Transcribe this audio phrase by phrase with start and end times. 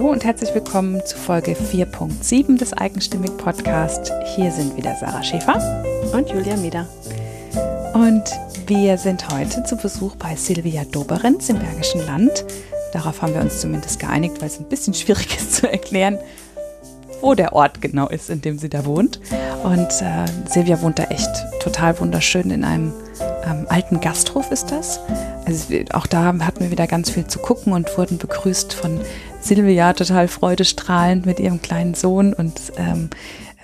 [0.00, 4.10] Hallo und herzlich willkommen zu Folge 4.7 des Eigenstimmig Podcast.
[4.34, 5.84] Hier sind wieder Sarah Schäfer
[6.14, 6.88] und Julia Mieder.
[7.92, 8.24] Und
[8.66, 12.46] wir sind heute zu Besuch bei Silvia Doberenz im Bergischen Land.
[12.94, 16.18] Darauf haben wir uns zumindest geeinigt, weil es ein bisschen schwierig ist zu erklären,
[17.20, 19.20] wo der Ort genau ist, in dem sie da wohnt.
[19.64, 21.28] Und äh, Silvia wohnt da echt
[21.60, 22.94] total wunderschön in einem
[23.44, 24.98] ähm, alten Gasthof ist das.
[25.44, 28.98] Also auch da hatten wir wieder ganz viel zu gucken und wurden begrüßt von
[29.40, 33.10] Silvia total freudestrahlend mit ihrem kleinen Sohn und ähm,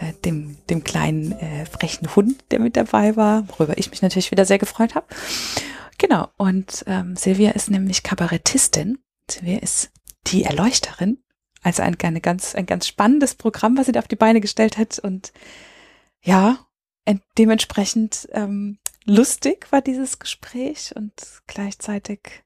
[0.01, 4.31] äh, dem, dem kleinen äh, frechen Hund, der mit dabei war, worüber ich mich natürlich
[4.31, 5.07] wieder sehr gefreut habe.
[5.99, 8.99] Genau, und ähm, Silvia ist nämlich Kabarettistin.
[9.31, 9.91] Silvia ist
[10.27, 11.19] die Erleuchterin.
[11.63, 14.79] Also ein, eine ganz, ein ganz spannendes Programm, was sie da auf die Beine gestellt
[14.79, 14.99] hat.
[14.99, 15.33] Und
[16.23, 16.59] ja,
[17.39, 21.15] dementsprechend ähm, lustig war dieses Gespräch und
[21.47, 22.45] gleichzeitig,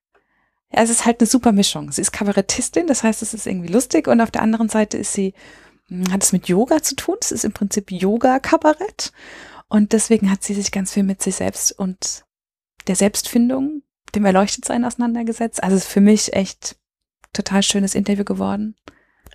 [0.72, 1.90] ja, es ist halt eine super Mischung.
[1.92, 5.12] Sie ist Kabarettistin, das heißt, es ist irgendwie lustig und auf der anderen Seite ist
[5.12, 5.34] sie,
[5.88, 7.16] hm, hat es mit Yoga zu tun.
[7.20, 9.12] Es ist im Prinzip Yoga-Kabarett
[9.68, 12.24] und deswegen hat sie sich ganz viel mit sich selbst und
[12.86, 13.82] der Selbstfindung,
[14.14, 15.62] dem Erleuchtetsein auseinandergesetzt.
[15.62, 16.76] Also es ist für mich echt
[17.32, 18.74] total schönes Interview geworden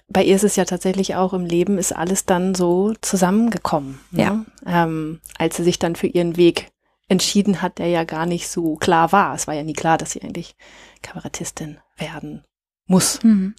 [0.07, 3.99] bei ihr ist es ja tatsächlich auch im Leben ist alles dann so zusammengekommen.
[4.11, 4.21] Ne?
[4.21, 4.45] Ja.
[4.65, 6.71] Ähm, als sie sich dann für ihren Weg
[7.07, 9.35] entschieden hat, der ja gar nicht so klar war.
[9.35, 10.55] Es war ja nie klar, dass sie eigentlich
[11.01, 12.43] Kabarettistin werden
[12.87, 13.23] muss.
[13.23, 13.55] Mhm.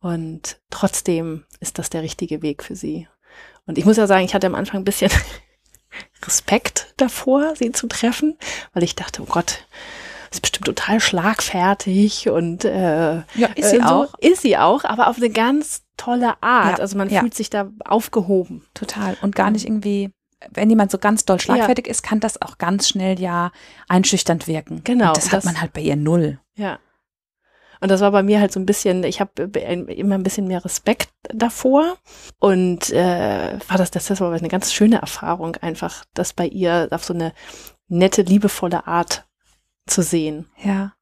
[0.00, 3.08] Und trotzdem ist das der richtige Weg für sie.
[3.66, 5.10] Und ich muss ja sagen, ich hatte am Anfang ein bisschen
[6.26, 8.36] Respekt davor, sie zu treffen,
[8.74, 9.66] weil ich dachte, oh Gott,
[10.30, 14.08] ist bestimmt total schlagfertig und äh, ja, ist sie äh, auch.
[14.10, 14.28] So.
[14.28, 16.78] Ist sie auch, aber auf eine ganz tolle Art.
[16.78, 17.20] Ja, also man ja.
[17.20, 18.66] fühlt sich da aufgehoben.
[18.74, 19.16] Total.
[19.22, 20.12] Und gar nicht irgendwie
[20.50, 21.90] wenn jemand so ganz doll schlagfertig ja.
[21.90, 23.52] ist, kann das auch ganz schnell ja
[23.88, 24.82] einschüchternd wirken.
[24.84, 25.08] Genau.
[25.08, 26.40] Und das hat man halt bei ihr null.
[26.54, 26.78] Ja.
[27.80, 30.64] Und das war bei mir halt so ein bisschen, ich habe immer ein bisschen mehr
[30.64, 31.98] Respekt davor.
[32.38, 37.04] Und äh, war das, das war eine ganz schöne Erfahrung, einfach das bei ihr auf
[37.04, 37.34] so eine
[37.88, 39.26] nette, liebevolle Art
[39.86, 40.46] zu sehen.
[40.62, 40.94] Ja.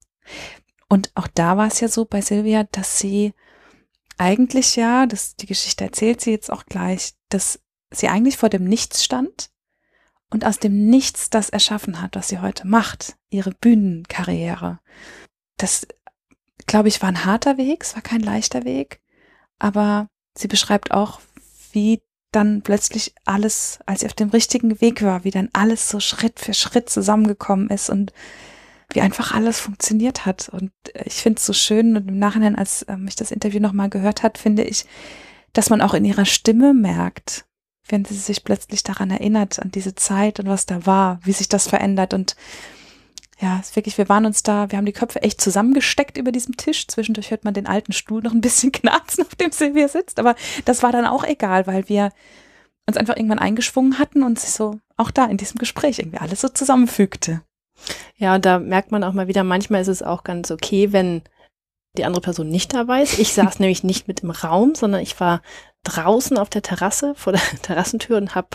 [0.88, 3.32] Und auch da war es ja so bei Silvia, dass sie
[4.19, 7.60] eigentlich ja, das, die Geschichte erzählt sie jetzt auch gleich, dass
[7.92, 9.50] sie eigentlich vor dem Nichts stand
[10.30, 14.80] und aus dem Nichts das erschaffen hat, was sie heute macht, ihre Bühnenkarriere.
[15.58, 15.86] Das,
[16.66, 19.00] glaube ich, war ein harter Weg, es war kein leichter Weg,
[19.58, 21.20] aber sie beschreibt auch,
[21.72, 26.00] wie dann plötzlich alles, als sie auf dem richtigen Weg war, wie dann alles so
[26.00, 28.12] Schritt für Schritt zusammengekommen ist und
[28.94, 30.48] wie einfach alles funktioniert hat.
[30.48, 30.72] Und
[31.04, 34.22] ich finde es so schön und im Nachhinein, als ähm, ich das Interview nochmal gehört
[34.22, 34.86] hat, finde ich,
[35.53, 37.44] dass man auch in ihrer Stimme merkt,
[37.92, 41.48] wenn sie sich plötzlich daran erinnert, an diese Zeit und was da war, wie sich
[41.48, 42.14] das verändert.
[42.14, 42.34] Und
[43.41, 46.56] ja, ist wirklich, wir waren uns da, wir haben die Köpfe echt zusammengesteckt über diesem
[46.56, 46.88] Tisch.
[46.88, 50.19] Zwischendurch hört man den alten Stuhl noch ein bisschen knarzen, auf dem Silvia sitzt.
[50.19, 52.10] Aber das war dann auch egal, weil wir
[52.88, 56.41] uns einfach irgendwann eingeschwungen hatten und sich so auch da in diesem Gespräch irgendwie alles
[56.41, 57.42] so zusammenfügte.
[58.16, 61.22] Ja, und da merkt man auch mal wieder, manchmal ist es auch ganz okay, wenn
[61.97, 63.19] die andere Person nicht dabei ist.
[63.19, 65.42] Ich saß nämlich nicht mit im Raum, sondern ich war
[65.84, 68.48] draußen auf der Terrasse vor der Terrassentür und habe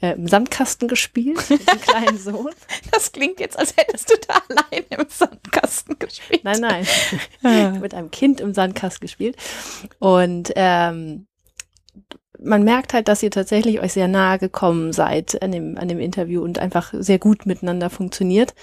[0.00, 2.50] äh, im Sandkasten gespielt mit dem kleinen Sohn.
[2.90, 6.44] Das klingt jetzt, als hättest du da allein im Sandkasten gespielt.
[6.44, 6.86] Nein, nein,
[7.42, 7.70] ja.
[7.70, 9.36] mit einem Kind im Sandkasten gespielt
[10.00, 11.26] und ähm,
[12.44, 16.00] man merkt halt, dass ihr tatsächlich euch sehr nahe gekommen seid an dem, an dem
[16.00, 18.54] Interview und einfach sehr gut miteinander funktioniert.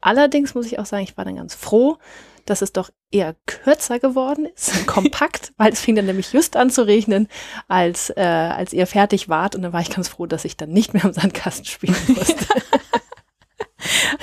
[0.00, 1.98] Allerdings muss ich auch sagen, ich war dann ganz froh,
[2.44, 6.70] dass es doch eher kürzer geworden ist, kompakt, weil es fing dann nämlich just an
[6.70, 7.28] zu regnen,
[7.66, 9.54] als, äh, als ihr fertig wart.
[9.54, 12.46] Und dann war ich ganz froh, dass ich dann nicht mehr am Sandkasten spielen musste.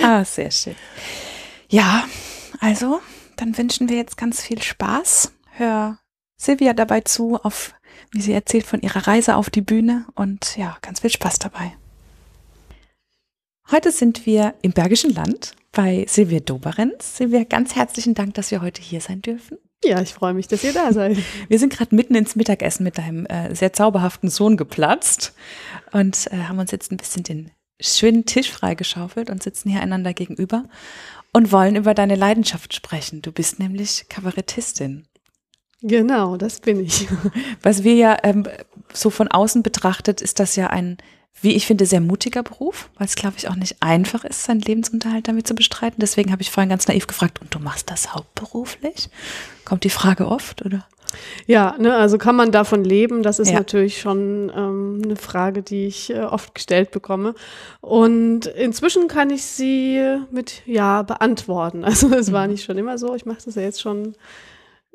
[0.02, 0.76] ah, sehr schön.
[1.70, 2.06] Ja,
[2.60, 3.02] also,
[3.36, 5.34] dann wünschen wir jetzt ganz viel Spaß.
[5.52, 6.00] Hör
[6.38, 7.74] Silvia dabei zu, auf,
[8.12, 11.76] wie sie erzählt von ihrer Reise auf die Bühne und ja, ganz viel Spaß dabei.
[13.72, 17.18] Heute sind wir im Bergischen Land bei Silvia Doberenz.
[17.18, 19.60] Silvia, ganz herzlichen Dank, dass wir heute hier sein dürfen.
[19.84, 21.18] Ja, ich freue mich, dass ihr da seid.
[21.48, 25.36] Wir sind gerade mitten ins Mittagessen mit deinem äh, sehr zauberhaften Sohn geplatzt
[25.92, 30.14] und äh, haben uns jetzt ein bisschen den schönen Tisch freigeschaufelt und sitzen hier einander
[30.14, 30.64] gegenüber
[31.34, 33.22] und wollen über deine Leidenschaft sprechen.
[33.22, 35.06] Du bist nämlich Kabarettistin.
[35.82, 37.08] Genau, das bin ich.
[37.62, 38.48] Was wir ja ähm,
[38.92, 40.98] so von außen betrachtet, ist das ja ein
[41.42, 44.62] wie ich finde, sehr mutiger Beruf, weil es, glaube ich, auch nicht einfach ist, seinen
[44.62, 46.00] Lebensunterhalt damit zu bestreiten.
[46.00, 49.10] Deswegen habe ich vorhin ganz naiv gefragt, und du machst das hauptberuflich?
[49.66, 50.86] Kommt die Frage oft, oder?
[51.46, 53.24] Ja, ne, also kann man davon leben?
[53.24, 53.56] Das ist ja.
[53.56, 57.36] natürlich schon ähm, eine Frage, die ich äh, oft gestellt bekomme.
[57.82, 61.84] Und inzwischen kann ich sie mit Ja beantworten.
[61.96, 62.34] Also es mhm.
[62.34, 63.16] war nicht schon immer so.
[63.16, 64.16] Ich mache das ja jetzt schon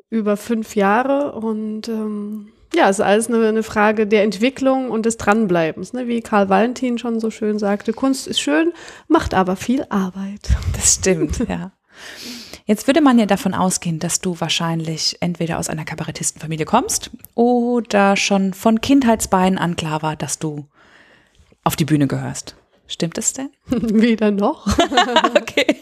[0.09, 5.05] über fünf Jahre und ähm, ja, es ist alles eine, eine, Frage der Entwicklung und
[5.05, 5.93] des Dranbleibens.
[5.93, 6.07] Ne?
[6.07, 8.71] Wie Karl Valentin schon so schön sagte, Kunst ist schön,
[9.07, 10.49] macht aber viel Arbeit.
[10.73, 11.71] Das stimmt, ja.
[12.65, 18.15] Jetzt würde man ja davon ausgehen, dass du wahrscheinlich entweder aus einer Kabarettistenfamilie kommst oder
[18.15, 20.67] schon von Kindheitsbeinen an klar war, dass du
[21.63, 22.55] auf die Bühne gehörst.
[22.91, 23.49] Stimmt es denn?
[23.69, 24.67] Weder noch.
[25.39, 25.77] okay.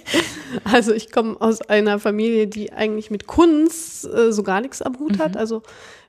[0.63, 5.00] Also ich komme aus einer Familie, die eigentlich mit Kunst äh, so gar nichts am
[5.00, 5.19] Hut mhm.
[5.19, 5.35] hat.
[5.35, 5.63] Also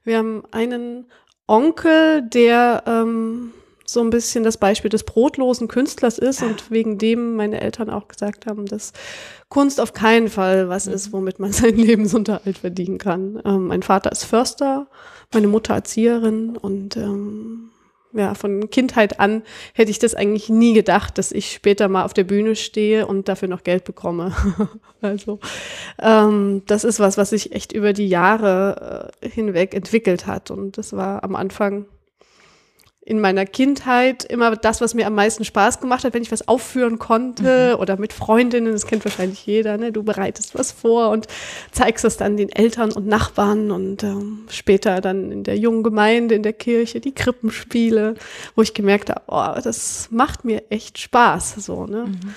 [0.05, 1.07] wir haben einen
[1.47, 3.53] Onkel, der ähm,
[3.87, 8.07] so ein bisschen das Beispiel des brotlosen Künstlers ist und wegen dem meine Eltern auch
[8.07, 8.93] gesagt haben, dass
[9.49, 11.13] Kunst auf keinen Fall was ist, mhm.
[11.13, 13.41] womit man seinen Lebensunterhalt verdienen kann.
[13.47, 14.87] Ähm, mein Vater ist Förster,
[15.33, 17.71] meine Mutter Erzieherin und ähm,
[18.13, 19.43] ja, von Kindheit an
[19.75, 23.29] hätte ich das eigentlich nie gedacht, dass ich später mal auf der Bühne stehe und
[23.29, 24.35] dafür noch Geld bekomme.
[25.01, 25.39] also
[26.01, 30.51] ähm, das ist was, was sich echt über die Jahre äh, hinweg entwickelt hat.
[30.51, 31.87] Und das war am Anfang
[33.11, 36.47] in meiner Kindheit immer das, was mir am meisten Spaß gemacht hat, wenn ich was
[36.47, 37.81] aufführen konnte mhm.
[37.81, 39.91] oder mit Freundinnen, das kennt wahrscheinlich jeder, ne?
[39.91, 41.27] du bereitest was vor und
[41.73, 46.37] zeigst das dann den Eltern und Nachbarn und ähm, später dann in der jungen Gemeinde,
[46.37, 48.15] in der Kirche, die Krippenspiele,
[48.55, 52.05] wo ich gemerkt habe, oh, das macht mir echt Spaß, so, ne.
[52.07, 52.35] Mhm.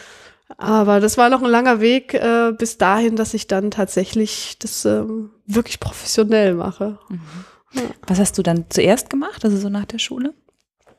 [0.58, 4.86] Aber das war noch ein langer Weg äh, bis dahin, dass ich dann tatsächlich das
[4.86, 6.98] ähm, wirklich professionell mache.
[7.10, 7.22] Mhm.
[7.74, 7.82] Ja.
[8.08, 10.34] Was hast du dann zuerst gemacht, also so nach der Schule?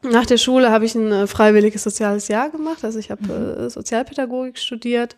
[0.05, 2.85] Nach der Schule habe ich ein äh, freiwilliges soziales Jahr gemacht.
[2.85, 3.67] Also ich habe mhm.
[3.67, 5.17] äh, Sozialpädagogik studiert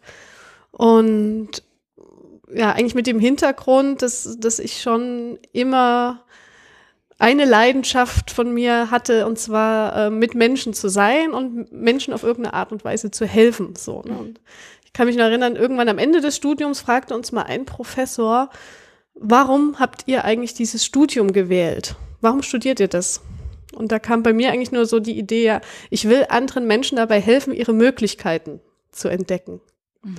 [0.70, 1.62] und
[2.52, 6.24] ja, eigentlich mit dem Hintergrund, dass, dass ich schon immer
[7.18, 12.22] eine Leidenschaft von mir hatte, und zwar äh, mit Menschen zu sein und Menschen auf
[12.22, 13.74] irgendeine Art und Weise zu helfen.
[13.76, 14.16] So, ne?
[14.18, 14.40] und
[14.84, 18.50] ich kann mich noch erinnern, irgendwann am Ende des Studiums fragte uns mal ein Professor,
[19.14, 21.96] warum habt ihr eigentlich dieses Studium gewählt?
[22.20, 23.22] Warum studiert ihr das?
[23.76, 26.96] Und da kam bei mir eigentlich nur so die Idee, ja, ich will anderen Menschen
[26.96, 29.60] dabei helfen, ihre Möglichkeiten zu entdecken.
[30.02, 30.16] Mhm.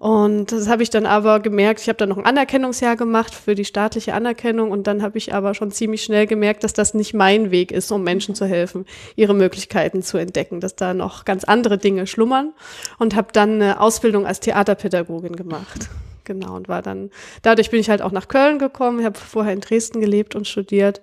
[0.00, 3.54] Und das habe ich dann aber gemerkt, ich habe dann noch ein Anerkennungsjahr gemacht für
[3.54, 7.12] die staatliche Anerkennung und dann habe ich aber schon ziemlich schnell gemerkt, dass das nicht
[7.12, 11.44] mein Weg ist, um Menschen zu helfen, ihre Möglichkeiten zu entdecken, dass da noch ganz
[11.44, 12.54] andere Dinge schlummern
[12.98, 15.90] und habe dann eine Ausbildung als Theaterpädagogin gemacht.
[16.24, 17.10] Genau, und war dann,
[17.42, 21.02] dadurch bin ich halt auch nach Köln gekommen, habe vorher in Dresden gelebt und studiert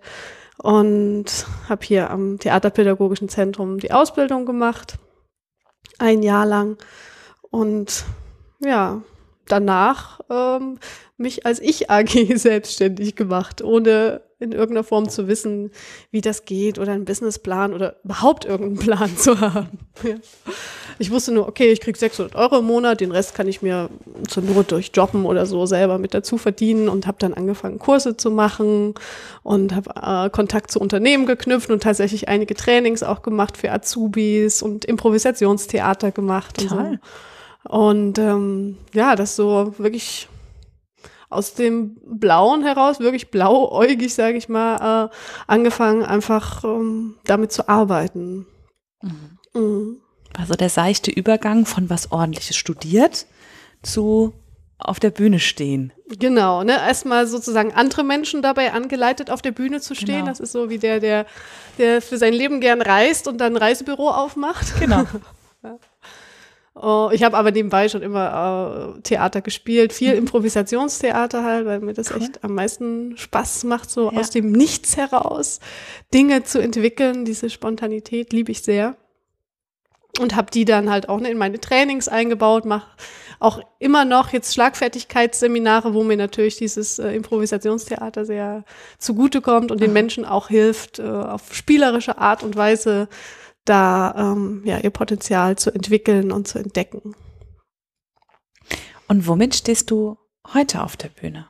[0.57, 4.98] und habe hier am Theaterpädagogischen Zentrum die Ausbildung gemacht,
[6.00, 6.77] ein Jahr lang.
[7.50, 8.06] Und
[8.59, 9.01] ja,
[9.48, 10.80] danach ähm,
[11.17, 15.71] mich als Ich AG selbstständig gemacht, ohne in irgendeiner Form zu wissen,
[16.11, 19.79] wie das geht oder einen Businessplan oder überhaupt irgendeinen Plan zu haben.
[20.03, 20.15] Ja.
[20.99, 23.89] Ich wusste nur, okay, ich krieg 600 Euro im Monat, den Rest kann ich mir
[24.27, 28.15] zur Not durch Jobben oder so selber mit dazu verdienen und habe dann angefangen, Kurse
[28.15, 28.93] zu machen
[29.41, 34.61] und habe äh, Kontakt zu Unternehmen geknüpft und tatsächlich einige Trainings auch gemacht für Azubis
[34.61, 36.61] und Improvisationstheater gemacht.
[36.61, 37.75] Und, so.
[37.75, 40.27] und ähm, ja, das so wirklich
[41.29, 45.15] aus dem Blauen heraus, wirklich blauäugig, sage ich mal, äh,
[45.47, 48.45] angefangen, einfach ähm, damit zu arbeiten.
[49.01, 49.38] Mhm.
[49.53, 50.01] Mhm.
[50.38, 53.25] Also der seichte Übergang von was ordentliches studiert
[53.81, 54.33] zu
[54.79, 55.91] auf der Bühne stehen.
[56.07, 56.74] Genau, ne?
[56.74, 60.19] Erstmal sozusagen andere Menschen dabei angeleitet, auf der Bühne zu stehen.
[60.19, 60.27] Genau.
[60.27, 61.25] Das ist so wie der, der,
[61.79, 64.79] der für sein Leben gern reist und dann ein Reisebüro aufmacht.
[64.79, 65.05] Genau.
[65.63, 65.79] ja.
[66.81, 70.19] Oh, ich habe aber nebenbei schon immer äh, Theater gespielt, viel mhm.
[70.19, 72.22] Improvisationstheater halt, weil mir das cool.
[72.22, 74.19] echt am meisten Spaß macht, so ja.
[74.19, 75.60] aus dem Nichts heraus
[76.13, 77.25] Dinge zu entwickeln.
[77.25, 78.96] Diese Spontanität liebe ich sehr.
[80.19, 82.88] Und habe die dann halt auch in meine Trainings eingebaut, mache
[83.39, 88.63] auch immer noch jetzt Schlagfertigkeitsseminare, wo mir natürlich dieses äh, Improvisationstheater sehr
[88.98, 93.07] zugutekommt und den Menschen auch hilft, äh, auf spielerische Art und Weise
[93.69, 97.15] da ähm, ja, ihr Potenzial zu entwickeln und zu entdecken.
[99.07, 100.17] Und womit stehst du
[100.53, 101.47] heute auf der Bühne?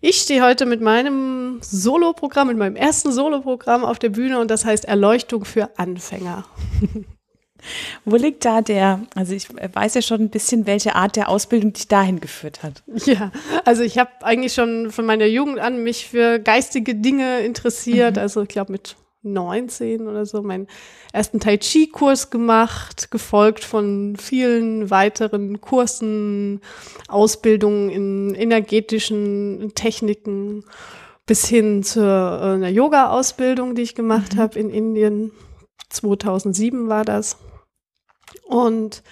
[0.00, 4.64] Ich stehe heute mit meinem Soloprogramm, mit meinem ersten Soloprogramm auf der Bühne und das
[4.64, 6.44] heißt Erleuchtung für Anfänger.
[8.04, 11.72] Wo liegt da der, also ich weiß ja schon ein bisschen, welche Art der Ausbildung
[11.72, 12.82] dich dahin geführt hat.
[13.06, 13.32] Ja,
[13.64, 18.16] also ich habe eigentlich schon von meiner Jugend an mich für geistige Dinge interessiert.
[18.16, 18.22] Mhm.
[18.22, 20.68] Also ich glaube mit 19 oder so meinen
[21.12, 26.60] ersten Tai Chi Kurs gemacht, gefolgt von vielen weiteren Kursen,
[27.08, 30.64] Ausbildungen in energetischen Techniken
[31.26, 34.38] bis hin zu äh, einer Yoga Ausbildung, die ich gemacht mhm.
[34.38, 35.32] habe in Indien.
[35.88, 37.36] 2007 war das.
[38.44, 39.02] Und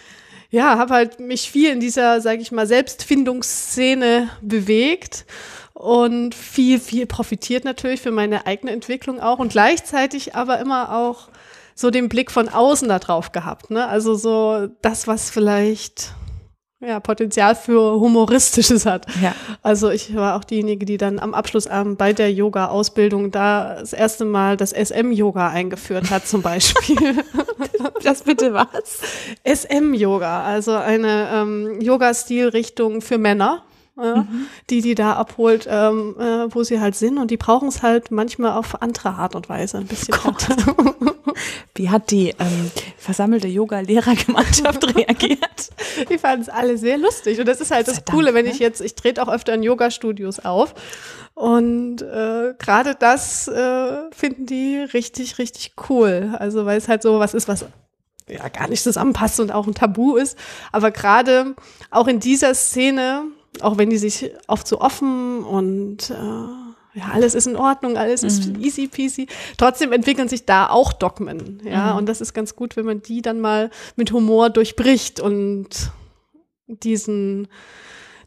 [0.51, 5.27] ja, habe halt mich viel in dieser, sage ich mal, Selbstfindungsszene bewegt
[5.75, 11.28] und viel, viel profitiert natürlich für meine eigene Entwicklung auch und gleichzeitig aber immer auch
[11.75, 13.71] so den Blick von außen da drauf gehabt.
[13.71, 13.87] Ne?
[13.87, 16.14] Also so das, was vielleicht
[16.81, 19.07] ja, Potenzial für Humoristisches hat.
[19.21, 19.35] Ja.
[19.62, 24.25] Also ich war auch diejenige, die dann am Abschlussabend bei der Yoga-Ausbildung da das erste
[24.25, 26.97] Mal das SM-Yoga eingeführt hat zum Beispiel.
[28.02, 29.00] Das bitte was?
[29.45, 33.62] SM-Yoga, also eine ähm, Yoga-Stilrichtung für Männer.
[33.97, 34.47] Mhm.
[34.71, 38.11] die die da abholt, ähm, äh, wo sie halt sind und die brauchen es halt
[38.11, 40.15] manchmal auf andere Art und Weise ein bisschen.
[40.21, 40.57] härter.
[41.75, 45.71] Wie hat die ähm, versammelte Yoga-Lehrergemeinschaft reagiert?
[46.09, 47.39] Die fanden es alle sehr lustig.
[47.41, 48.53] Und das ist halt das Verdammt, Coole, wenn ne?
[48.53, 50.75] ich jetzt, ich trete auch öfter in Yoga-Studios auf.
[51.35, 56.35] Und äh, gerade das äh, finden die richtig, richtig cool.
[56.39, 57.65] Also weil es halt so was ist, was
[58.29, 60.39] ja gar nicht zusammenpasst und auch ein Tabu ist.
[60.73, 61.55] Aber gerade
[61.91, 63.25] auch in dieser Szene,
[63.61, 66.15] auch wenn die sich oft so offen und äh,
[66.97, 69.27] ja, alles ist in Ordnung, alles ist easy peasy.
[69.59, 71.93] Trotzdem entwickeln sich da auch Dogmen, ja.
[71.97, 75.91] Und das ist ganz gut, wenn man die dann mal mit Humor durchbricht und
[76.69, 77.49] diesen,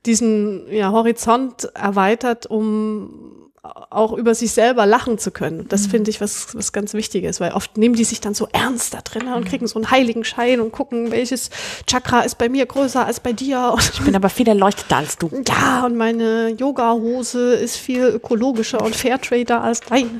[0.05, 5.67] diesen ja, Horizont erweitert, um auch über sich selber lachen zu können.
[5.67, 8.93] Das finde ich was, was ganz Wichtiges, weil oft nehmen die sich dann so ernst
[8.93, 11.49] da drin und kriegen so einen heiligen Schein und gucken, welches
[11.87, 13.71] Chakra ist bei mir größer als bei dir.
[13.73, 15.29] Und Ich bin aber viel erleuchteter als du.
[15.47, 20.19] ja, und meine Yoga-Hose ist viel ökologischer und Fairtrader als deine.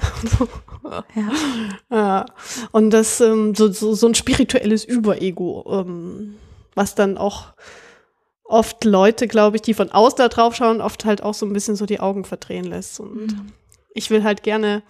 [1.15, 1.36] Ja.
[1.91, 2.25] ja.
[2.72, 6.36] Und das, ähm, so, so, so ein spirituelles Überego, ähm,
[6.75, 7.53] was dann auch
[8.48, 11.54] oft Leute, glaube ich, die von außen da drauf schauen, oft halt auch so ein
[11.54, 13.00] bisschen so die Augen verdrehen lässt.
[13.00, 13.36] Und
[13.94, 14.84] ich will halt gerne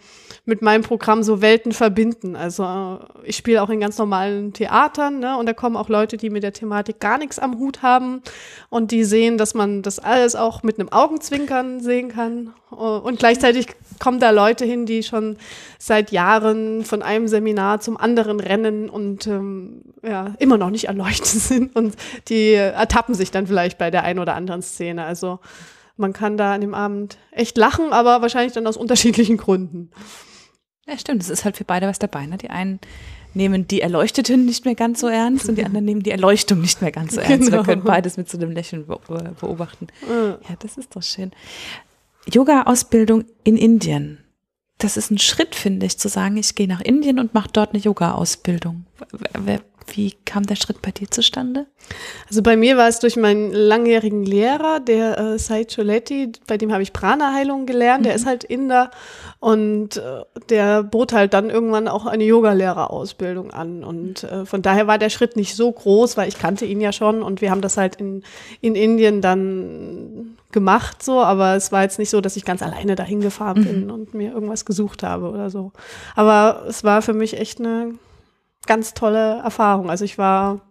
[0.48, 2.38] mit meinem Programm so Welten verbinden.
[2.38, 5.38] Also äh, ich spiele auch in ganz normalen Theatern, ne?
[5.38, 8.22] Und da kommen auch Leute, die mit der Thematik gar nichts am Hut haben
[8.70, 12.54] und die sehen, dass man das alles auch mit einem Augenzwinkern sehen kann.
[12.72, 13.68] Äh, Und gleichzeitig
[14.00, 15.38] kommen da Leute hin, die schon
[15.80, 21.28] seit Jahren von einem Seminar zum anderen rennen und ähm, ja, immer noch nicht erleuchtet
[21.28, 21.94] sind und
[22.30, 25.04] die ertappen sich dann vielleicht bei der einen oder anderen Szene.
[25.04, 25.40] Also
[25.98, 29.92] man kann da an dem Abend echt lachen, aber wahrscheinlich dann aus unterschiedlichen Gründen.
[30.88, 31.22] Ja, stimmt.
[31.22, 32.26] Es ist halt für beide was dabei.
[32.26, 32.38] Ne?
[32.38, 32.80] Die einen
[33.34, 36.82] nehmen die Erleuchteten nicht mehr ganz so ernst und die anderen nehmen die Erleuchtung nicht
[36.82, 37.50] mehr ganz so ernst.
[37.50, 37.58] Genau.
[37.58, 39.88] Wir können beides mit so einem Lächeln be be- beobachten.
[40.10, 41.32] Ja, das ist doch schön.
[42.32, 44.20] Yoga-Ausbildung in Indien.
[44.80, 47.74] Das ist ein Schritt, finde ich, zu sagen, ich gehe nach Indien und mache dort
[47.74, 48.86] eine Yoga-Ausbildung.
[49.94, 51.66] Wie kam der Schritt bei dir zustande?
[52.28, 56.72] Also bei mir war es durch meinen langjährigen Lehrer, der äh, Sai Choletti, bei dem
[56.72, 58.92] habe ich Prana-Heilung gelernt, der ist halt Inder
[59.40, 63.84] und äh, der bot halt dann irgendwann auch eine Yogalehrerausbildung an.
[63.84, 66.92] Und äh, von daher war der Schritt nicht so groß, weil ich kannte ihn ja
[66.92, 68.24] schon und wir haben das halt in,
[68.62, 72.96] in Indien dann gemacht so, aber es war jetzt nicht so, dass ich ganz alleine
[72.96, 75.72] dahin gefahren bin und mir irgendwas gesucht habe oder so.
[76.16, 77.94] Aber es war für mich echt eine
[78.68, 79.90] ganz tolle Erfahrung.
[79.90, 80.62] Also ich war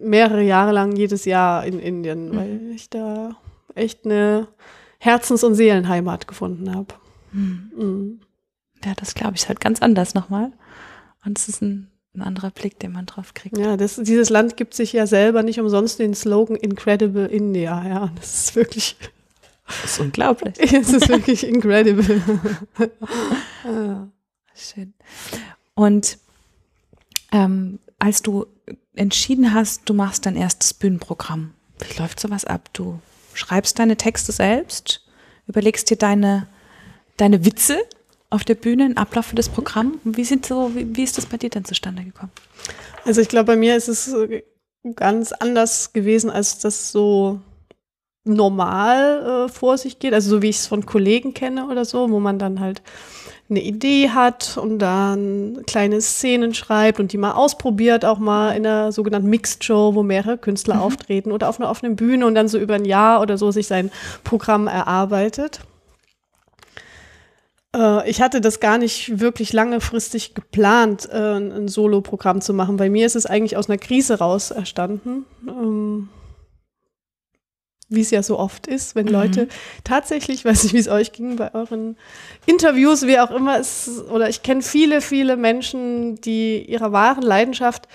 [0.00, 3.36] mehrere Jahre lang jedes Jahr in Indien, weil ich da
[3.74, 4.48] echt eine
[4.98, 6.94] Herzens- und Seelenheimat gefunden habe.
[7.32, 8.20] Mhm.
[8.84, 10.52] Ja, das glaube ich halt ganz anders nochmal.
[11.24, 13.56] Und es ist ein, ein anderer Blick, den man drauf kriegt.
[13.56, 17.86] Ja, das, dieses Land gibt sich ja selber nicht umsonst den Slogan Incredible India.
[17.88, 18.96] Ja, das ist wirklich,
[19.66, 20.54] Das ist unglaublich.
[20.72, 22.22] es ist wirklich incredible.
[24.54, 24.94] Schön.
[25.74, 26.18] Und
[27.32, 28.46] ähm, als du
[28.94, 32.68] entschieden hast, du machst dein erstes Bühnenprogramm, wie läuft sowas ab?
[32.72, 33.00] Du
[33.34, 35.06] schreibst deine Texte selbst,
[35.46, 36.46] überlegst dir deine,
[37.16, 37.78] deine Witze
[38.30, 40.00] auf der Bühne, im Ablauf für das Programm.
[40.04, 42.32] Wie, sind so, wie, wie ist das bei dir denn zustande gekommen?
[43.04, 44.42] Also ich glaube, bei mir ist es äh,
[44.94, 47.40] ganz anders gewesen, als das so
[48.24, 50.14] normal äh, vor sich geht.
[50.14, 52.82] Also so wie ich es von Kollegen kenne oder so, wo man dann halt
[53.52, 58.66] eine Idee hat und dann kleine Szenen schreibt und die mal ausprobiert, auch mal in
[58.66, 62.48] einer sogenannten Mixed Show, wo mehrere Künstler auftreten oder auf einer offenen Bühne und dann
[62.48, 63.90] so über ein Jahr oder so sich sein
[64.24, 65.60] Programm erarbeitet.
[67.74, 72.76] Äh, Ich hatte das gar nicht wirklich langfristig geplant, äh, ein ein Solo-Programm zu machen.
[72.76, 75.26] Bei mir ist es eigentlich aus einer Krise raus erstanden.
[75.46, 76.08] Ähm,
[77.94, 79.48] Wie es ja so oft ist, wenn Leute
[79.84, 81.96] tatsächlich, weiß nicht, wie es euch ging bei euren
[82.46, 87.88] Interviews, wie auch immer es, oder ich kenne viele, viele Menschen, die ihrer wahren Leidenschaft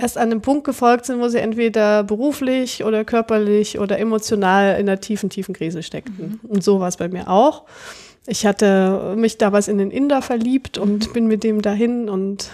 [0.00, 4.88] erst an einem Punkt gefolgt sind, wo sie entweder beruflich oder körperlich oder emotional in
[4.88, 6.40] einer tiefen, tiefen Krise steckten.
[6.42, 7.64] Und so war es bei mir auch.
[8.26, 12.50] Ich hatte mich damals in den Inder verliebt und bin mit dem dahin und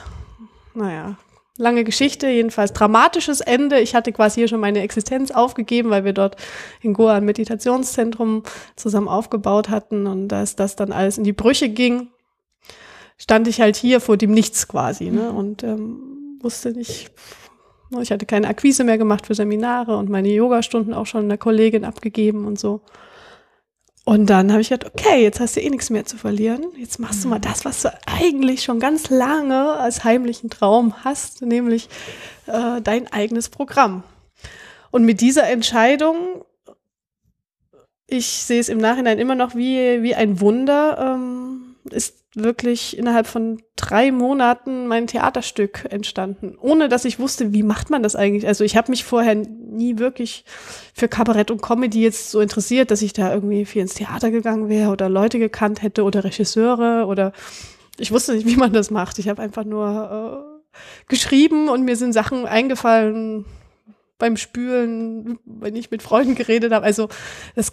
[0.74, 1.16] naja,
[1.58, 3.80] lange Geschichte, jedenfalls dramatisches Ende.
[3.80, 6.36] Ich hatte quasi hier schon meine Existenz aufgegeben, weil wir dort
[6.82, 8.42] in Goa ein Meditationszentrum
[8.76, 12.08] zusammen aufgebaut hatten und dass das dann alles in die Brüche ging,
[13.18, 15.30] stand ich halt hier vor dem Nichts quasi ne?
[15.30, 15.36] Mhm.
[15.36, 17.10] und ähm, wusste nicht,
[18.00, 21.84] ich hatte keine Akquise mehr gemacht für Seminare und meine Yogastunden auch schon einer Kollegin
[21.84, 22.82] abgegeben und so.
[24.08, 26.66] Und dann habe ich gedacht, okay, jetzt hast du eh nichts mehr zu verlieren.
[26.76, 31.42] Jetzt machst du mal das, was du eigentlich schon ganz lange als heimlichen Traum hast,
[31.42, 31.88] nämlich
[32.46, 34.04] äh, dein eigenes Programm.
[34.92, 36.44] Und mit dieser Entscheidung,
[38.06, 41.45] ich sehe es im Nachhinein immer noch wie, wie ein Wunder, ähm,
[41.92, 47.88] ist wirklich innerhalb von drei Monaten mein Theaterstück entstanden, ohne dass ich wusste, wie macht
[47.88, 48.46] man das eigentlich.
[48.46, 50.44] Also ich habe mich vorher nie wirklich
[50.94, 54.68] für Kabarett und Comedy jetzt so interessiert, dass ich da irgendwie viel ins Theater gegangen
[54.68, 57.32] wäre oder Leute gekannt hätte oder Regisseure oder
[57.98, 59.18] ich wusste nicht, wie man das macht.
[59.18, 60.78] Ich habe einfach nur äh,
[61.08, 63.46] geschrieben und mir sind Sachen eingefallen
[64.18, 66.84] beim Spülen, wenn ich mit Freunden geredet habe.
[66.84, 67.08] Also
[67.54, 67.72] das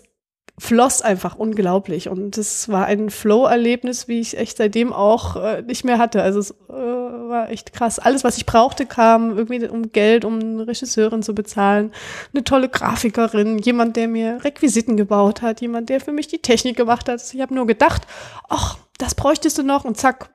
[0.60, 5.84] floss einfach unglaublich und es war ein Flow-Erlebnis, wie ich echt seitdem auch äh, nicht
[5.84, 6.22] mehr hatte.
[6.22, 7.98] Also es äh, war echt krass.
[7.98, 11.92] Alles, was ich brauchte, kam irgendwie um Geld, um eine Regisseurin zu bezahlen,
[12.34, 16.78] eine tolle Grafikerin, jemand, der mir Requisiten gebaut hat, jemand, der für mich die Technik
[16.78, 17.22] gemacht hat.
[17.34, 18.04] Ich habe nur gedacht,
[18.48, 20.30] ach, das bräuchtest du noch und zack,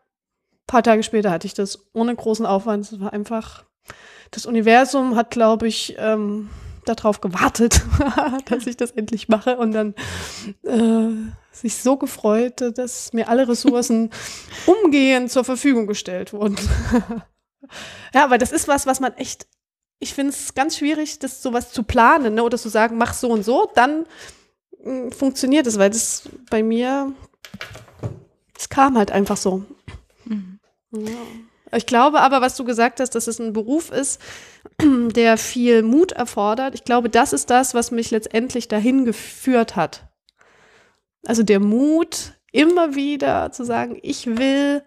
[0.68, 2.84] paar Tage später hatte ich das ohne großen Aufwand.
[2.84, 3.64] Es war einfach,
[4.30, 6.50] das Universum hat, glaube ich, ähm,
[6.94, 7.82] darauf gewartet,
[8.46, 9.94] dass ich das endlich mache und dann
[10.62, 14.10] äh, sich so gefreut, dass mir alle Ressourcen
[14.66, 16.56] umgehend zur Verfügung gestellt wurden.
[18.14, 19.46] ja, aber das ist was, was man echt,
[19.98, 22.42] ich finde es ganz schwierig, das sowas zu planen ne?
[22.42, 24.06] oder zu sagen, mach so und so, dann
[24.82, 27.12] mh, hm, funktioniert es, weil das bei mir,
[28.56, 29.64] es kam halt einfach so.
[30.24, 30.58] Mhm.
[30.92, 31.10] Ja.
[31.76, 34.20] Ich glaube aber, was du gesagt hast, dass es ein Beruf ist,
[34.82, 36.74] der viel Mut erfordert.
[36.74, 40.08] Ich glaube, das ist das, was mich letztendlich dahin geführt hat.
[41.26, 44.82] Also der Mut, immer wieder zu sagen, ich will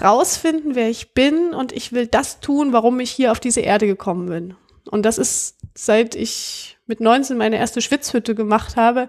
[0.00, 3.86] rausfinden, wer ich bin und ich will das tun, warum ich hier auf diese Erde
[3.86, 4.54] gekommen bin.
[4.90, 9.08] Und das ist, seit ich mit 19 meine erste Schwitzhütte gemacht habe,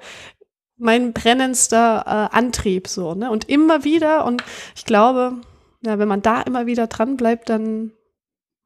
[0.78, 3.32] mein brennendster äh, Antrieb so, ne?
[3.32, 4.44] Und immer wieder und
[4.76, 5.34] ich glaube,
[5.82, 7.94] ja, wenn man da immer wieder dran bleibt, dann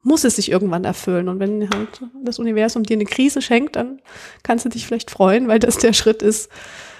[0.08, 1.28] muss es sich irgendwann erfüllen.
[1.28, 4.02] Und wenn halt das Universum dir eine Krise schenkt, dann
[4.42, 6.50] kannst du dich vielleicht freuen, weil das der Schritt ist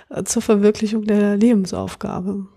[0.10, 2.48] äh, zur Verwirklichung der Lebensaufgabe.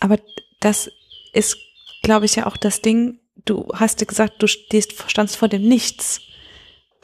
[0.00, 0.18] Aber
[0.60, 0.90] das
[1.32, 1.56] ist,
[2.02, 5.62] glaube ich, ja auch das Ding, du hast dir gesagt, du stehst, standst vor dem
[5.62, 6.20] Nichts.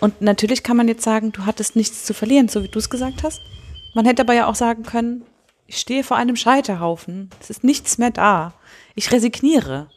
[0.01, 2.91] Und natürlich kann man jetzt sagen, du hattest nichts zu verlieren, so wie du es
[2.91, 3.41] gesagt hast.
[3.95, 5.25] Man hätte aber ja auch sagen können,
[5.67, 7.31] ich stehe vor einem Scheiterhaufen.
[7.41, 8.53] Es ist nichts mehr da
[8.95, 9.89] ich resigniere.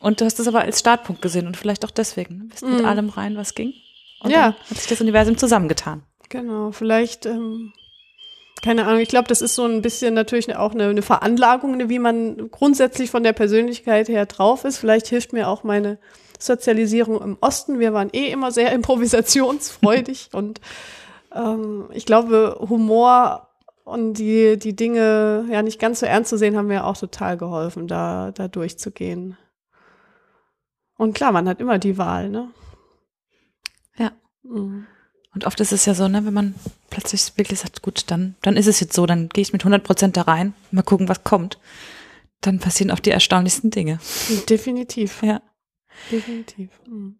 [0.00, 2.38] Und du hast das aber als Startpunkt gesehen und vielleicht auch deswegen.
[2.38, 2.44] Ne?
[2.44, 2.70] Bist mm.
[2.70, 2.84] mit mhm.
[2.84, 3.72] allem rein, was ging.
[4.20, 4.54] Und ja.
[4.68, 6.02] hat sich das Universum zusammengetan.
[6.28, 7.72] Genau, vielleicht, ähm,
[8.62, 11.88] keine Ahnung, ich glaube, das ist so ein bisschen natürlich auch eine, eine Veranlagung, ne,
[11.88, 14.78] wie man grundsätzlich von der Persönlichkeit her drauf ist.
[14.78, 15.98] Vielleicht hilft mir auch meine
[16.38, 17.78] Sozialisierung im Osten.
[17.78, 20.60] Wir waren eh immer sehr improvisationsfreudig und
[21.34, 23.48] ähm, ich glaube, Humor
[23.84, 27.36] und die, die Dinge ja nicht ganz so ernst zu sehen, haben mir auch total
[27.36, 29.36] geholfen, da, da durchzugehen.
[30.96, 32.50] Und klar, man hat immer die Wahl, ne?
[33.98, 34.12] Ja.
[34.42, 34.86] Mhm.
[35.34, 36.54] Und oft ist es ja so, ne, wenn man
[36.88, 39.84] plötzlich wirklich sagt, gut, dann, dann ist es jetzt so, dann gehe ich mit 100
[39.84, 41.58] Prozent da rein, mal gucken, was kommt.
[42.40, 43.98] Dann passieren auch die erstaunlichsten Dinge.
[44.48, 45.22] Definitiv.
[45.22, 45.42] Ja.
[46.10, 46.70] Definitiv.
[46.86, 47.18] Mhm.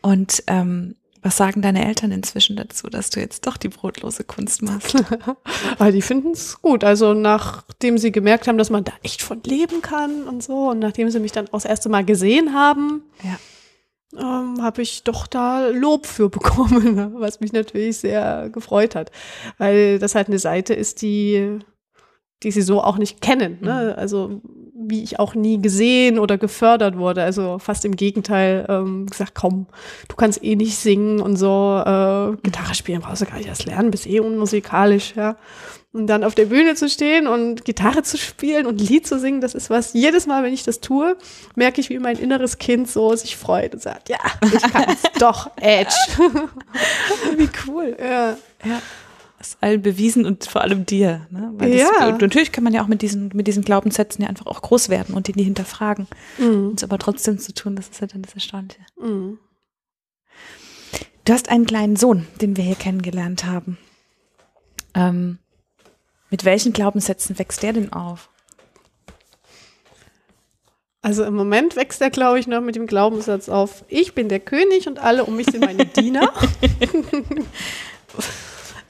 [0.00, 4.62] Und ähm, was sagen deine Eltern inzwischen dazu, dass du jetzt doch die brotlose Kunst
[4.62, 4.94] machst?
[5.78, 6.84] Weil die finden es gut.
[6.84, 10.78] Also nachdem sie gemerkt haben, dass man da echt von leben kann und so, und
[10.78, 13.38] nachdem sie mich dann auch das erste Mal gesehen haben, ja.
[14.18, 19.10] ähm, habe ich doch da Lob für bekommen, was mich natürlich sehr gefreut hat.
[19.58, 21.58] Weil das halt eine Seite ist, die
[22.42, 23.58] die sie so auch nicht kennen.
[23.60, 23.92] Ne?
[23.94, 24.00] Mhm.
[24.00, 24.40] Also
[24.90, 27.22] wie ich auch nie gesehen oder gefördert wurde.
[27.22, 29.66] Also fast im Gegenteil ähm, gesagt, komm,
[30.08, 31.78] du kannst eh nicht singen und so.
[31.80, 35.36] Äh, Gitarre spielen brauchst du gar nicht erst lernen, bist eh unmusikalisch, ja.
[35.92, 39.40] Und dann auf der Bühne zu stehen und Gitarre zu spielen und Lied zu singen,
[39.40, 41.16] das ist was, jedes Mal, wenn ich das tue,
[41.56, 45.50] merke ich, wie mein inneres Kind so sich freut und sagt, ja, ich kann's doch,
[45.56, 45.94] Edge.
[47.36, 47.96] wie cool.
[47.98, 48.36] Ja.
[48.64, 48.80] ja
[49.40, 51.26] ist allen bewiesen und vor allem dir.
[51.30, 51.50] Ne?
[51.54, 52.10] Weil das, ja.
[52.10, 55.14] natürlich kann man ja auch mit diesen, mit diesen Glaubenssätzen ja einfach auch groß werden
[55.14, 56.06] und die nie hinterfragen.
[56.38, 56.68] Mhm.
[56.68, 58.80] Und es aber trotzdem zu tun, das ist ja dann das Erstaunliche.
[59.00, 59.38] Mhm.
[61.24, 63.78] Du hast einen kleinen Sohn, den wir hier kennengelernt haben.
[64.94, 65.38] Ähm,
[66.28, 68.28] mit welchen Glaubenssätzen wächst der denn auf?
[71.02, 74.40] Also im Moment wächst er, glaube ich, noch mit dem Glaubenssatz auf, ich bin der
[74.40, 76.30] König und alle um mich sind meine Diener.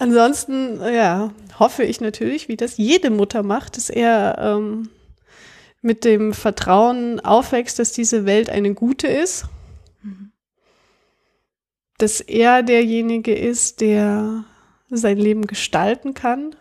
[0.01, 4.89] Ansonsten, ja, hoffe ich natürlich, wie das jede Mutter macht, dass er ähm,
[5.83, 9.45] mit dem Vertrauen aufwächst, dass diese Welt eine gute ist.
[11.99, 14.45] Dass er derjenige ist, der
[14.89, 16.57] sein Leben gestalten kann.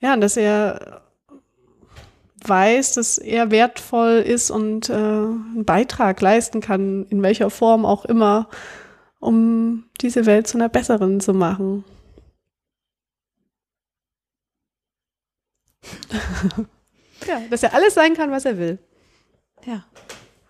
[0.00, 1.00] Ja, und dass er
[2.44, 8.04] weiß, dass er wertvoll ist und äh, einen Beitrag leisten kann, in welcher Form auch
[8.04, 8.50] immer,
[9.20, 11.84] um diese Welt zu einer besseren zu machen.
[17.26, 18.78] ja, dass er alles sein kann, was er will.
[19.64, 19.84] Ja.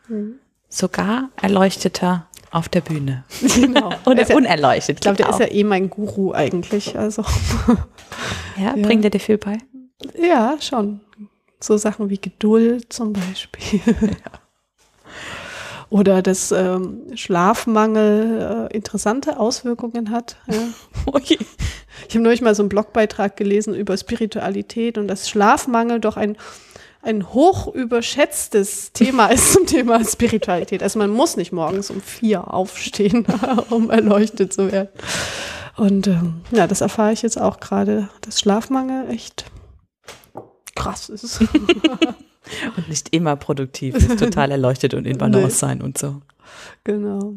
[0.09, 0.39] Mhm.
[0.69, 3.25] Sogar erleuchteter auf der Bühne.
[3.41, 3.93] Genau.
[4.07, 4.97] Oder ja, unerleuchtet.
[4.97, 5.33] Ich glaube, der auch.
[5.33, 6.97] ist ja eh mein Guru eigentlich.
[6.99, 7.25] Also.
[8.57, 8.87] Ja, ja.
[8.87, 9.57] bringt er dir viel bei?
[10.19, 11.01] Ja, schon.
[11.61, 13.81] So Sachen wie Geduld zum Beispiel.
[13.87, 14.41] Ja.
[15.91, 20.37] Oder dass ähm, Schlafmangel äh, interessante Auswirkungen hat.
[20.49, 20.57] Ja.
[21.07, 21.39] Okay.
[22.09, 26.37] Ich habe neulich mal so einen Blogbeitrag gelesen über Spiritualität und dass Schlafmangel doch ein,
[27.03, 30.83] ein hoch überschätztes Thema ist zum Thema Spiritualität.
[30.83, 33.27] Also man muss nicht morgens um vier aufstehen,
[33.71, 34.89] um erleuchtet zu werden.
[35.77, 39.47] Und ähm, ja, das erfahre ich jetzt auch gerade, dass Schlafmangel echt
[40.75, 41.41] krass ist.
[42.77, 46.23] und nicht immer produktiv ist, total erleuchtet und in Balance sein und so.
[46.85, 47.35] Genau.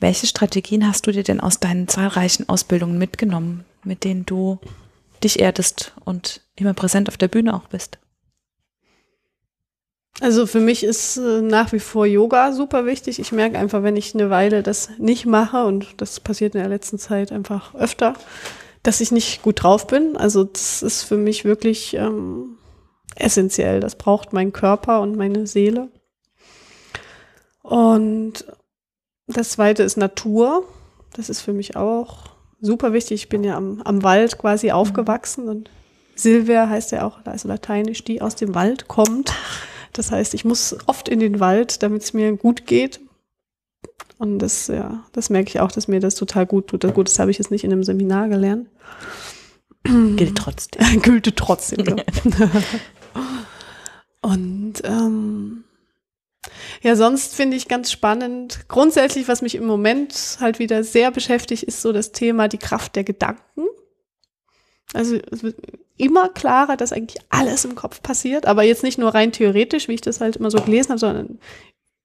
[0.00, 4.58] Welche Strategien hast du dir denn aus deinen zahlreichen Ausbildungen mitgenommen, mit denen du
[5.22, 7.98] dich erdest und immer präsent auf der Bühne auch bist?
[10.20, 13.18] Also für mich ist äh, nach wie vor Yoga super wichtig.
[13.18, 16.68] Ich merke einfach, wenn ich eine Weile das nicht mache, und das passiert in der
[16.68, 18.14] letzten Zeit einfach öfter,
[18.82, 20.16] dass ich nicht gut drauf bin.
[20.16, 22.58] Also das ist für mich wirklich ähm,
[23.16, 23.80] essentiell.
[23.80, 25.88] Das braucht mein Körper und meine Seele.
[27.62, 28.44] Und
[29.26, 30.64] das zweite ist Natur.
[31.14, 33.22] Das ist für mich auch super wichtig.
[33.22, 34.72] Ich bin ja am, am Wald quasi mhm.
[34.72, 35.70] aufgewachsen und
[36.14, 39.32] Silvia heißt ja auch, also lateinisch, die aus dem Wald kommt.
[39.92, 43.00] Das heißt, ich muss oft in den Wald, damit es mir gut geht.
[44.18, 46.82] Und das, ja, das merke ich auch, dass mir das total gut tut.
[46.94, 48.68] Gut, das habe ich jetzt nicht in einem Seminar gelernt.
[49.84, 51.02] Gilt trotzdem.
[51.02, 51.84] Gilt trotzdem.
[51.84, 52.04] Ja.
[54.22, 55.64] Und ähm,
[56.96, 58.68] sonst finde ich ganz spannend.
[58.68, 62.96] Grundsätzlich, was mich im Moment halt wieder sehr beschäftigt, ist so das Thema die Kraft
[62.96, 63.66] der Gedanken.
[64.92, 65.56] Also es wird
[65.96, 69.94] immer klarer, dass eigentlich alles im Kopf passiert, aber jetzt nicht nur rein theoretisch, wie
[69.94, 71.38] ich das halt immer so gelesen habe, sondern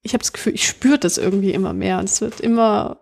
[0.03, 2.99] ich habe das Gefühl, ich spüre das irgendwie immer mehr und es wird immer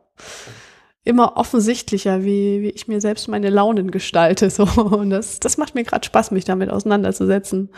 [1.05, 4.49] immer offensichtlicher, wie, wie ich mir selbst meine Launen gestalte.
[4.55, 4.63] So.
[4.63, 7.69] Und das, das macht mir gerade Spaß, mich damit auseinanderzusetzen.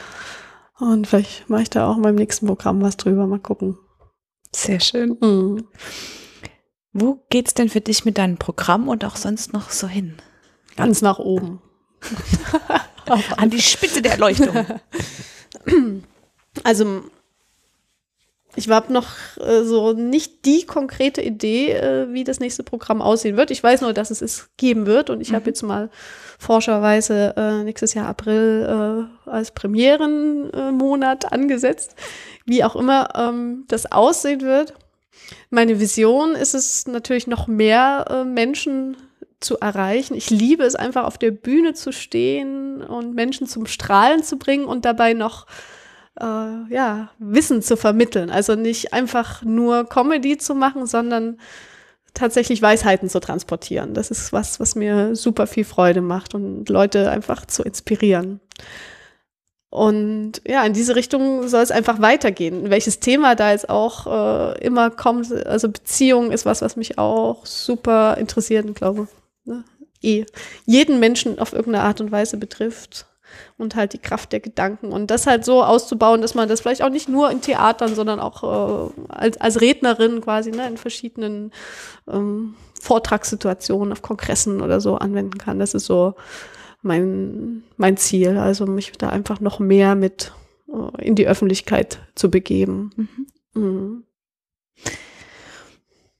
[0.79, 3.27] Und vielleicht mache ich da auch in meinem nächsten Programm was drüber.
[3.27, 3.77] Mal gucken.
[4.53, 5.17] Sehr schön.
[5.19, 5.67] Mhm.
[6.93, 10.17] Wo geht's denn für dich mit deinem Programm und auch sonst noch so hin?
[10.75, 11.61] Ganz nach oben.
[13.37, 14.65] An die Spitze der Erleuchtung.
[16.63, 17.03] Also
[18.57, 19.07] ich habe noch
[19.39, 23.51] äh, so nicht die konkrete Idee, äh, wie das nächste Programm aussehen wird.
[23.51, 25.35] Ich weiß nur, dass es es geben wird und ich mhm.
[25.35, 25.91] habe jetzt mal
[26.39, 31.95] forscherweise äh, nächstes Jahr April äh, als Premierenmonat angesetzt.
[32.45, 34.73] Wie auch immer ähm, das aussehen wird.
[35.51, 38.97] Meine Vision ist es natürlich noch mehr äh, Menschen
[39.39, 40.15] zu erreichen.
[40.15, 44.65] Ich liebe es einfach auf der Bühne zu stehen und Menschen zum Strahlen zu bringen
[44.65, 45.45] und dabei noch
[46.19, 48.29] äh, ja, Wissen zu vermitteln.
[48.29, 51.37] Also nicht einfach nur Comedy zu machen, sondern
[52.13, 53.93] tatsächlich Weisheiten zu transportieren.
[53.93, 58.39] Das ist was, was mir super viel Freude macht und Leute einfach zu inspirieren.
[59.69, 62.69] Und ja, in diese Richtung soll es einfach weitergehen.
[62.69, 67.45] Welches Thema da jetzt auch äh, immer kommt, also Beziehung ist was, was mich auch
[67.45, 69.07] super interessiert glaube,
[69.43, 69.63] ne,
[70.01, 70.25] eh
[70.65, 73.07] jeden Menschen auf irgendeine Art und Weise betrifft
[73.57, 76.81] und halt die Kraft der Gedanken und das halt so auszubauen, dass man das vielleicht
[76.81, 81.51] auch nicht nur in Theatern, sondern auch äh, als, als Rednerin quasi ne, in verschiedenen
[82.07, 85.59] ähm, Vortragssituationen auf Kongressen oder so anwenden kann.
[85.59, 86.15] Das ist so
[86.81, 90.31] mein, mein Ziel, also mich da einfach noch mehr mit
[90.67, 92.91] äh, in die Öffentlichkeit zu begeben.
[92.95, 93.27] Mhm.
[93.61, 94.03] Mhm.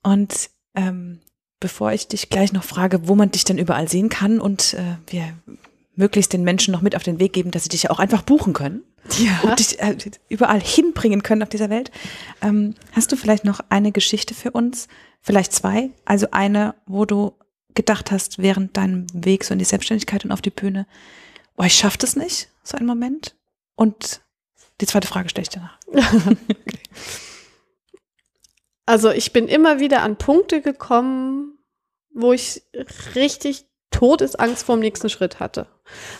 [0.04, 1.20] Und ähm,
[1.60, 4.98] bevor ich dich gleich noch frage, wo man dich denn überall sehen kann und äh,
[5.08, 5.34] wir
[5.98, 8.22] möglichst den Menschen noch mit auf den Weg geben, dass sie dich ja auch einfach
[8.22, 8.84] buchen können
[9.18, 9.42] ja.
[9.44, 9.98] und dich äh,
[10.30, 11.92] überall hinbringen können auf dieser Welt.
[12.42, 14.88] Ähm, hast du vielleicht noch eine Geschichte für uns?
[15.22, 15.90] Vielleicht zwei?
[16.06, 17.34] Also eine, wo du
[17.74, 20.88] gedacht hast während deinem Weg so in die Selbstständigkeit und auf die Bühne,
[21.58, 23.36] oh, ich schaff das nicht, so ein Moment.
[23.76, 24.22] Und
[24.80, 26.36] Die zweite Frage stelle ich dir nach.
[28.88, 31.60] Also ich bin immer wieder an Punkte gekommen,
[32.14, 32.64] wo ich
[33.16, 35.68] richtig Todesangst vor dem nächsten Schritt hatte.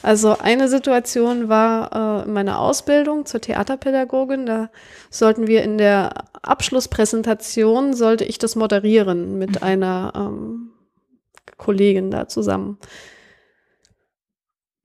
[0.02, 4.46] Also eine Situation war äh, in meiner Ausbildung zur Theaterpädagogin.
[4.46, 4.70] Da
[5.10, 9.64] sollten wir in der Abschlusspräsentation, sollte ich das moderieren mit mhm.
[9.64, 10.72] einer ähm,
[11.58, 12.78] Kollegin da zusammen.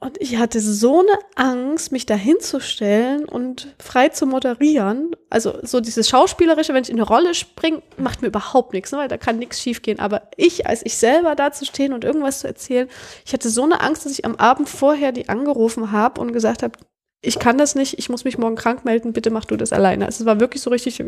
[0.02, 5.14] Und ich hatte so eine Angst, mich da hinzustellen und frei zu moderieren.
[5.30, 8.98] Also so dieses Schauspielerische, wenn ich in eine Rolle springe, macht mir überhaupt nichts, ne?
[8.98, 10.00] weil da kann nichts schiefgehen.
[10.00, 12.88] Aber ich, als ich selber da zu stehen und irgendwas zu erzählen,
[13.24, 16.64] ich hatte so eine Angst, dass ich am Abend vorher die angerufen habe und gesagt
[16.64, 16.76] habe,
[17.20, 20.06] ich kann das nicht, ich muss mich morgen krank melden, bitte mach du das alleine.
[20.06, 21.00] Also es war wirklich so richtig,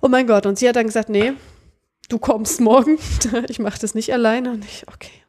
[0.00, 0.46] oh mein Gott.
[0.46, 1.34] Und sie hat dann gesagt, nee,
[2.08, 2.98] du kommst morgen,
[3.48, 4.50] ich mache das nicht alleine.
[4.50, 5.22] Und ich, okay.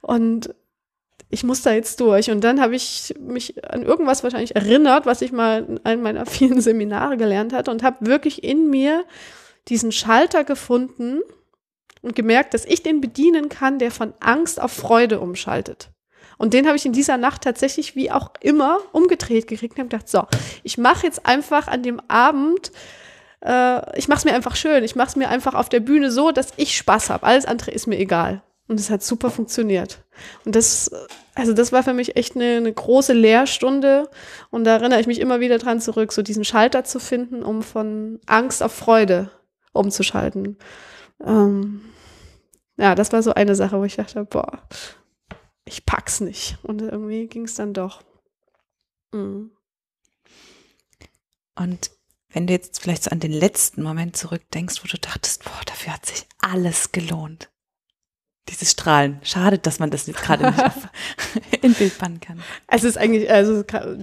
[0.00, 0.54] Und
[1.30, 2.30] ich muss da jetzt durch.
[2.30, 6.26] Und dann habe ich mich an irgendwas wahrscheinlich erinnert, was ich mal in einem meiner
[6.26, 9.04] vielen Seminare gelernt hatte und habe wirklich in mir
[9.68, 11.20] diesen Schalter gefunden
[12.00, 15.90] und gemerkt, dass ich den bedienen kann, der von Angst auf Freude umschaltet.
[16.38, 19.88] Und den habe ich in dieser Nacht tatsächlich wie auch immer umgedreht gekriegt und habe
[19.88, 20.26] gedacht, so,
[20.62, 22.70] ich mache jetzt einfach an dem Abend,
[23.44, 26.12] äh, ich mache es mir einfach schön, ich mache es mir einfach auf der Bühne
[26.12, 27.26] so, dass ich Spaß habe.
[27.26, 28.42] Alles andere ist mir egal.
[28.68, 30.04] Und es hat super funktioniert.
[30.44, 30.90] Und das,
[31.34, 34.10] also das war für mich echt eine, eine, große Lehrstunde.
[34.50, 37.62] Und da erinnere ich mich immer wieder dran zurück, so diesen Schalter zu finden, um
[37.62, 39.30] von Angst auf Freude
[39.72, 40.58] umzuschalten.
[41.24, 41.80] Ähm,
[42.76, 44.62] ja, das war so eine Sache, wo ich dachte, boah,
[45.64, 46.58] ich pack's nicht.
[46.62, 48.02] Und irgendwie ging es dann doch.
[49.12, 49.50] Mhm.
[51.54, 51.90] Und
[52.28, 55.94] wenn du jetzt vielleicht so an den letzten Moment zurückdenkst, wo du dachtest, boah, dafür
[55.94, 57.48] hat sich alles gelohnt
[58.48, 59.18] dieses Strahlen.
[59.22, 60.88] Schade, dass man das jetzt gerade nicht auf,
[61.62, 62.40] in Bild bannen kann.
[62.66, 63.62] Es ist eigentlich, also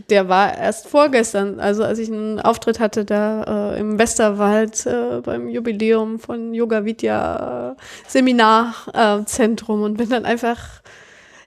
[0.10, 5.22] der war erst vorgestern, also als ich einen Auftritt hatte da äh, im Westerwald äh,
[5.22, 7.76] beim Jubiläum von Yoga Vidya äh,
[8.08, 10.82] Seminarzentrum und bin dann einfach,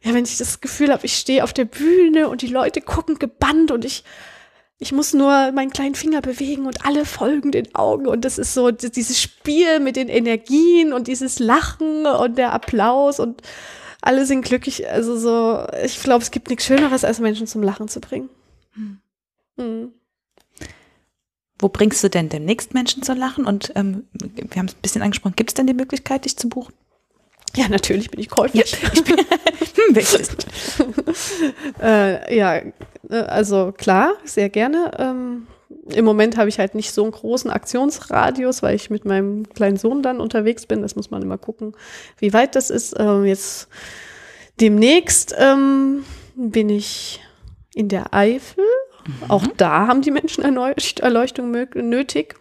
[0.02, 3.18] ja, wenn ich das Gefühl habe, ich stehe auf der Bühne und die Leute gucken
[3.18, 4.04] gebannt und ich
[4.78, 8.06] ich muss nur meinen kleinen Finger bewegen und alle folgen den Augen.
[8.06, 13.18] Und das ist so dieses Spiel mit den Energien und dieses Lachen und der Applaus
[13.18, 13.42] und
[14.00, 14.88] alle sind glücklich.
[14.88, 18.30] Also so, ich glaube, es gibt nichts Schöneres, als Menschen zum Lachen zu bringen.
[18.74, 19.00] Hm.
[19.56, 19.92] Hm.
[21.58, 23.46] Wo bringst du denn demnächst Menschen zum Lachen?
[23.46, 26.48] Und ähm, wir haben es ein bisschen angesprochen, gibt es denn die Möglichkeit, dich zu
[26.48, 26.72] buchen?
[27.56, 28.70] Ja, natürlich bin ich käuflich.
[28.80, 28.90] Ja,
[29.60, 31.14] ich bin, hm,
[31.82, 32.62] äh, ja,
[33.14, 34.90] also klar, sehr gerne.
[34.98, 35.46] Ähm,
[35.92, 39.76] Im Moment habe ich halt nicht so einen großen Aktionsradius, weil ich mit meinem kleinen
[39.76, 40.82] Sohn dann unterwegs bin.
[40.82, 41.74] Das muss man immer gucken,
[42.18, 42.94] wie weit das ist.
[42.98, 43.68] Ähm, jetzt
[44.60, 47.20] demnächst ähm, bin ich
[47.74, 48.64] in der Eifel.
[49.06, 49.30] Mhm.
[49.30, 52.34] Auch da haben die Menschen Erleuchtung nötig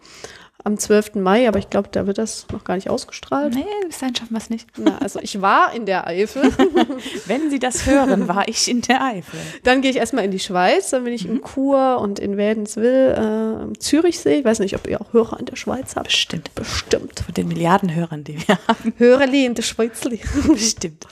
[0.64, 1.14] am 12.
[1.14, 3.54] Mai, aber ich glaube, da wird das noch gar nicht ausgestrahlt.
[3.54, 4.66] Nee, bis dahin schaffen wir es nicht.
[4.76, 6.42] Na, also ich war in der Eifel.
[7.26, 9.38] Wenn Sie das hören, war ich in der Eifel.
[9.62, 11.36] Dann gehe ich erstmal in die Schweiz, dann bin ich mhm.
[11.36, 14.40] in Chur und in Wädenswil, äh, am Zürichsee.
[14.40, 16.08] Ich weiß nicht, ob ihr auch Hörer in der Schweiz habt.
[16.08, 16.54] Bestimmt.
[16.54, 17.20] Bestimmt.
[17.20, 18.92] Von den Milliarden Hörern, die wir haben.
[18.98, 20.00] Hörerli in der Schweiz.
[20.48, 21.06] Bestimmt.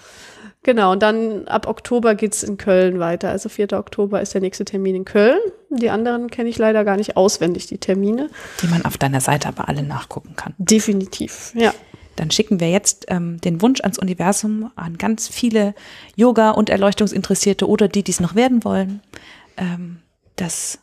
[0.67, 3.31] Genau, und dann ab Oktober geht's in Köln weiter.
[3.31, 3.73] Also 4.
[3.75, 5.39] Oktober ist der nächste Termin in Köln.
[5.71, 8.31] Die anderen kenne ich leider gar nicht auswendig, die Termine.
[8.63, 10.55] Die man auf deiner Seite aber alle nachgucken kann.
[10.59, 11.73] Definitiv, ja.
[12.17, 15.73] Dann schicken wir jetzt ähm, den Wunsch ans Universum an ganz viele
[16.17, 19.03] Yoga- und Erleuchtungsinteressierte oder die, die es noch werden wollen,
[19.57, 19.99] ähm,
[20.35, 20.81] dass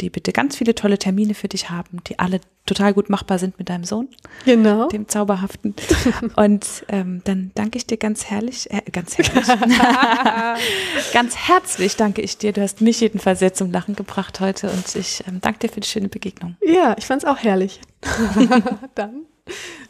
[0.00, 3.58] die bitte ganz viele tolle Termine für dich haben, die alle total gut machbar sind
[3.58, 4.08] mit deinem Sohn.
[4.44, 4.88] Genau.
[4.88, 5.74] Dem Zauberhaften.
[6.36, 9.46] Und ähm, dann danke ich dir ganz herrlich, äh, ganz herrlich,
[11.12, 12.52] ganz herzlich danke ich dir.
[12.52, 15.80] Du hast mich jedenfalls sehr zum Lachen gebracht heute und ich ähm, danke dir für
[15.80, 16.56] die schöne Begegnung.
[16.60, 17.80] Ja, ich fand es auch herrlich.
[18.94, 19.26] dann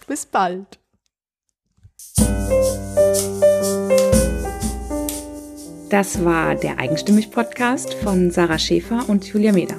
[0.07, 0.79] bis bald.
[5.90, 9.77] Das war der Eigenstimmig-Podcast von Sarah Schäfer und Julia Meder.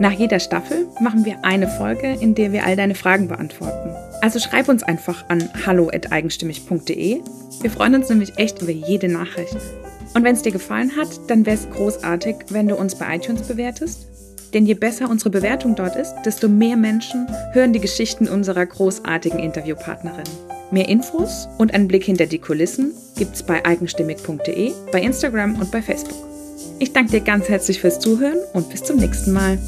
[0.00, 3.90] Nach jeder Staffel machen wir eine Folge, in der wir all deine Fragen beantworten.
[4.22, 7.20] Also schreib uns einfach an hallo.eigenstimmig.de.
[7.60, 9.56] Wir freuen uns nämlich echt über jede Nachricht.
[10.14, 13.42] Und wenn es dir gefallen hat, dann wäre es großartig, wenn du uns bei iTunes
[13.42, 14.06] bewertest.
[14.52, 19.38] Denn je besser unsere Bewertung dort ist, desto mehr Menschen hören die Geschichten unserer großartigen
[19.38, 20.24] Interviewpartnerin.
[20.70, 25.82] Mehr Infos und einen Blick hinter die Kulissen gibt's bei eigenstimmig.de, bei Instagram und bei
[25.82, 26.18] Facebook.
[26.78, 29.58] Ich danke dir ganz herzlich fürs Zuhören und bis zum nächsten Mal.